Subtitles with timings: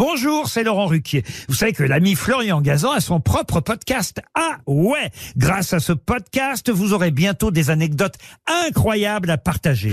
[0.00, 1.24] Bonjour, c'est Laurent Ruquier.
[1.46, 4.22] Vous savez que l'ami Florian Gazan a son propre podcast.
[4.34, 8.14] Ah ouais Grâce à ce podcast, vous aurez bientôt des anecdotes
[8.46, 9.92] incroyables à partager.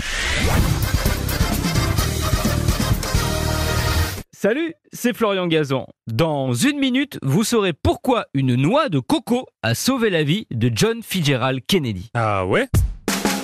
[4.32, 5.86] Salut, c'est Florian Gazan.
[6.10, 10.72] Dans une minute, vous saurez pourquoi une noix de coco a sauvé la vie de
[10.74, 12.12] John Fitzgerald Kennedy.
[12.14, 12.70] Ah ouais?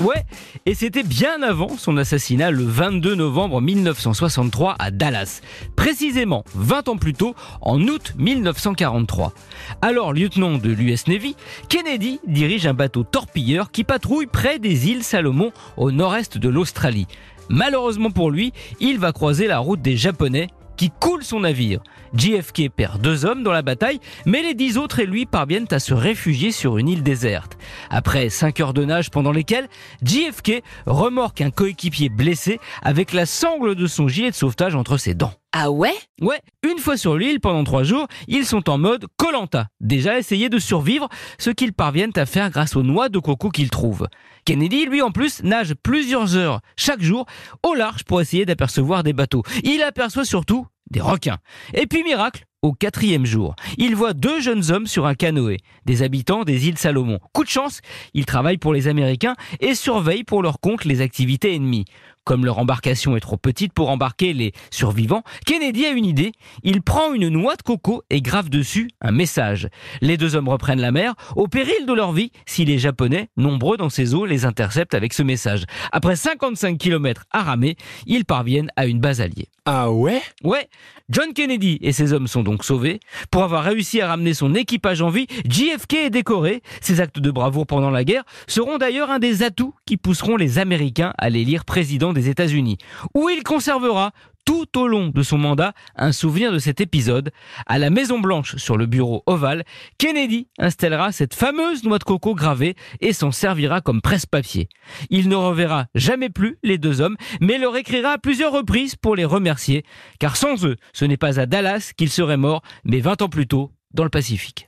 [0.02, 0.25] Ouais,
[0.66, 5.41] et c'était bien avant son assassinat le 22 novembre 1963 à Dallas.
[5.76, 9.34] Précisément 20 ans plus tôt, en août 1943.
[9.82, 11.35] Alors lieutenant de l'US Navy,
[11.70, 17.07] Kennedy dirige un bateau torpilleur qui patrouille près des îles Salomon au nord-est de l'Australie.
[17.49, 21.82] Malheureusement pour lui, il va croiser la route des Japonais qui coule son navire.
[22.16, 25.80] JFK perd deux hommes dans la bataille, mais les dix autres et lui parviennent à
[25.80, 27.57] se réfugier sur une île déserte.
[27.90, 29.67] Après cinq heures de nage pendant lesquelles
[30.04, 35.13] JFK remorque un coéquipier blessé avec la sangle de son gilet de sauvetage entre ses
[35.13, 35.34] dents.
[35.55, 35.94] Ah ouais?
[36.20, 39.68] Ouais, une fois sur l'île pendant trois jours, ils sont en mode Colanta.
[39.82, 43.70] Déjà essayer de survivre, ce qu'ils parviennent à faire grâce aux noix de coco qu'ils
[43.70, 44.07] trouvent.
[44.45, 47.27] Kennedy, lui en plus, nage plusieurs heures chaque jour
[47.62, 49.43] au large pour essayer d'apercevoir des bateaux.
[49.63, 51.38] Il aperçoit surtout des requins.
[51.73, 56.02] Et puis miracle, au quatrième jour, il voit deux jeunes hommes sur un canoë, des
[56.02, 57.20] habitants des îles Salomon.
[57.34, 57.82] Coup de chance,
[58.14, 61.86] ils travaillent pour les Américains et surveillent pour leur compte les activités ennemies.
[62.26, 66.31] Comme leur embarcation est trop petite pour embarquer les survivants, Kennedy a une idée.
[66.63, 69.68] Il prend une noix de coco et grave dessus un message.
[70.02, 73.75] Les deux hommes reprennent la mer, au péril de leur vie, si les Japonais, nombreux
[73.75, 75.66] dans ces eaux, les interceptent avec ce message.
[75.91, 77.75] Après 55 km à ramer,
[78.06, 79.50] ils parviennent à une base alliée.
[79.66, 80.22] Ah ouais?
[80.44, 80.68] Ouais,
[81.09, 83.00] John Kennedy et ses hommes sont donc sauvés.
[83.31, 86.62] Pour avoir réussi à ramener son équipage en vie, JFK est décoré.
[86.81, 90.59] Ses actes de bravoure pendant la guerre seront d'ailleurs un des atouts qui pousseront les
[90.59, 92.78] Américains à l'élire président des États-Unis,
[93.14, 94.12] où il conservera
[94.46, 97.31] tout au long de son mandat un souvenir de cet épisode.
[97.66, 99.64] À la Maison Blanche, sur le bureau ovale,
[99.97, 104.69] Kennedy installera cette fameuse noix de coco gravée et s'en servira comme presse-papier.
[105.09, 109.16] Il ne reverra jamais plus les deux hommes, mais leur écrira à plusieurs reprises pour
[109.16, 109.84] les remercier,
[110.19, 113.47] car sans eux, ce n'est pas à Dallas qu'ils seraient morts, mais 20 ans plus
[113.47, 114.68] tôt, dans le Pacifique.